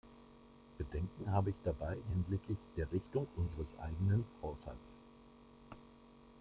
Bedenken 0.79 1.31
habe 1.31 1.51
ich 1.51 1.55
dabei 1.63 1.95
hinsichtlich 2.11 2.57
der 2.75 2.91
Richtung 2.91 3.27
unseres 3.35 3.77
eigenen 3.77 4.25
Haushalts. 4.41 4.97